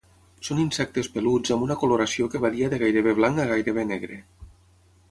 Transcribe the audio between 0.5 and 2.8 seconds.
insectes peluts amb una coloració que varia